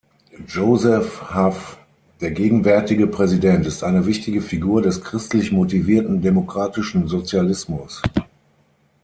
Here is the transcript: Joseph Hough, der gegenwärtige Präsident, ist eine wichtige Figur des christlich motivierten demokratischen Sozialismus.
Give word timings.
Joseph 0.47 1.31
Hough, 1.35 1.77
der 2.21 2.31
gegenwärtige 2.31 3.05
Präsident, 3.05 3.67
ist 3.67 3.83
eine 3.83 4.07
wichtige 4.07 4.41
Figur 4.41 4.81
des 4.81 5.03
christlich 5.03 5.51
motivierten 5.51 6.23
demokratischen 6.23 7.07
Sozialismus. 7.07 8.01